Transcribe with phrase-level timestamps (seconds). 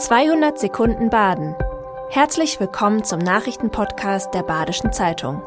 [0.00, 1.54] 200 Sekunden Baden.
[2.08, 5.42] Herzlich willkommen zum Nachrichtenpodcast der Badischen Zeitung.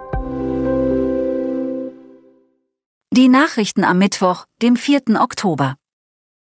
[3.12, 5.20] Die Nachrichten am Mittwoch, dem 4.
[5.20, 5.74] Oktober.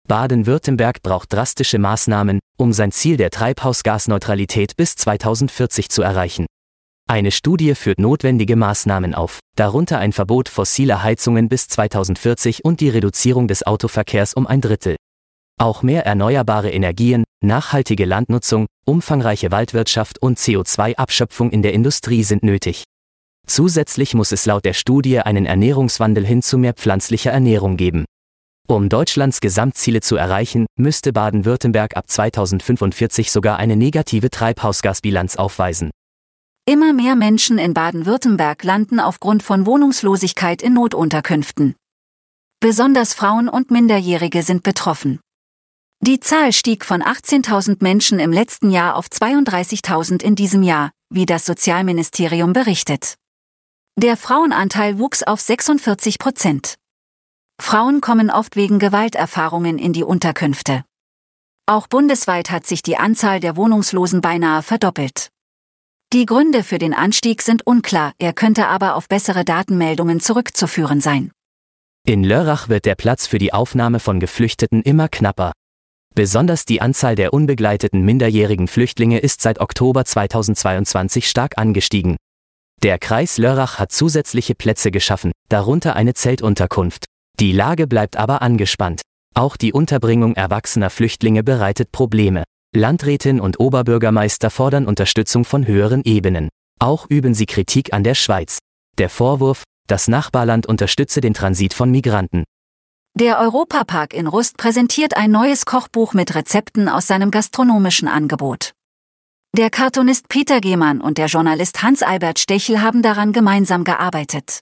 [0.08, 6.46] Baden-Württemberg braucht drastische Maßnahmen, um sein Ziel der Treibhausgasneutralität bis 2040 zu erreichen.
[7.10, 12.90] Eine Studie führt notwendige Maßnahmen auf, darunter ein Verbot fossiler Heizungen bis 2040 und die
[12.90, 14.96] Reduzierung des Autoverkehrs um ein Drittel.
[15.58, 22.84] Auch mehr erneuerbare Energien, nachhaltige Landnutzung, umfangreiche Waldwirtschaft und CO2-Abschöpfung in der Industrie sind nötig.
[23.48, 28.06] Zusätzlich muss es laut der Studie einen Ernährungswandel hin zu mehr pflanzlicher Ernährung geben.
[28.68, 35.92] Um Deutschlands Gesamtziele zu erreichen, müsste Baden-Württemberg ab 2045 sogar eine negative Treibhausgasbilanz aufweisen.
[36.68, 41.76] Immer mehr Menschen in Baden-Württemberg landen aufgrund von Wohnungslosigkeit in Notunterkünften.
[42.60, 45.20] Besonders Frauen und Minderjährige sind betroffen.
[46.02, 51.26] Die Zahl stieg von 18.000 Menschen im letzten Jahr auf 32.000 in diesem Jahr, wie
[51.26, 53.16] das Sozialministerium berichtet.
[53.98, 56.76] Der Frauenanteil wuchs auf 46 Prozent.
[57.62, 60.84] Frauen kommen oft wegen Gewalterfahrungen in die Unterkünfte.
[61.66, 65.30] Auch bundesweit hat sich die Anzahl der Wohnungslosen beinahe verdoppelt.
[66.14, 71.32] Die Gründe für den Anstieg sind unklar, er könnte aber auf bessere Datenmeldungen zurückzuführen sein.
[72.06, 75.54] In Lörrach wird der Platz für die Aufnahme von Geflüchteten immer knapper.
[76.16, 82.16] Besonders die Anzahl der unbegleiteten minderjährigen Flüchtlinge ist seit Oktober 2022 stark angestiegen.
[82.82, 87.04] Der Kreis Lörrach hat zusätzliche Plätze geschaffen, darunter eine Zeltunterkunft.
[87.42, 89.02] Die Lage bleibt aber angespannt.
[89.34, 92.46] Auch die Unterbringung erwachsener Flüchtlinge bereitet Probleme.
[92.74, 96.48] Landrätin und Oberbürgermeister fordern Unterstützung von höheren Ebenen.
[96.80, 98.60] Auch üben sie Kritik an der Schweiz.
[98.98, 102.46] Der Vorwurf, das Nachbarland unterstütze den Transit von Migranten.
[103.18, 108.74] Der Europapark in Rust präsentiert ein neues Kochbuch mit Rezepten aus seinem gastronomischen Angebot.
[109.56, 114.60] Der Cartoonist Peter Gehmann und der Journalist Hans-Albert Stechel haben daran gemeinsam gearbeitet.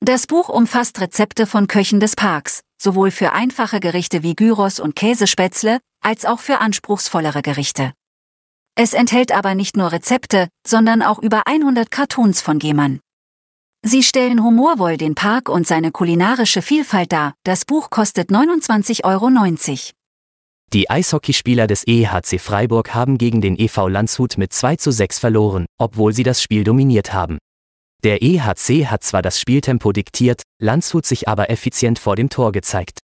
[0.00, 4.96] Das Buch umfasst Rezepte von Köchen des Parks, sowohl für einfache Gerichte wie Gyros und
[4.96, 7.92] Käsespätzle, als auch für anspruchsvollere Gerichte.
[8.74, 12.98] Es enthält aber nicht nur Rezepte, sondern auch über 100 Cartoons von Gehmann.
[13.84, 17.34] Sie stellen humorvoll den Park und seine kulinarische Vielfalt dar.
[17.44, 19.30] Das Buch kostet 29,90 Euro.
[20.72, 25.66] Die Eishockeyspieler des EHC Freiburg haben gegen den EV Landshut mit 2 zu 6 verloren,
[25.78, 27.38] obwohl sie das Spiel dominiert haben.
[28.04, 32.98] Der EHC hat zwar das Spieltempo diktiert, Landshut sich aber effizient vor dem Tor gezeigt.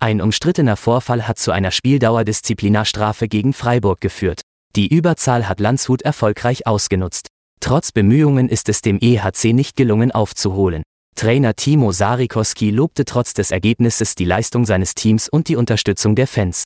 [0.00, 4.42] Ein umstrittener Vorfall hat zu einer Spieldauerdisziplinarstrafe gegen Freiburg geführt.
[4.76, 7.28] Die Überzahl hat Landshut erfolgreich ausgenutzt.
[7.60, 10.82] Trotz Bemühungen ist es dem EHC nicht gelungen aufzuholen.
[11.16, 16.28] Trainer Timo Sarikoski lobte trotz des Ergebnisses die Leistung seines Teams und die Unterstützung der
[16.28, 16.62] Fans.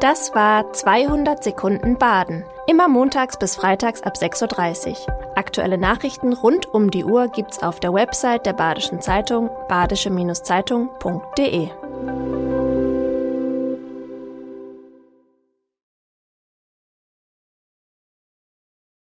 [0.00, 2.44] Das war 200 Sekunden Baden.
[2.66, 4.96] Immer montags bis freitags ab 6.30 Uhr.
[5.36, 11.70] Aktuelle Nachrichten rund um die Uhr gibt's auf der Website der Badischen Zeitung badische-zeitung.de.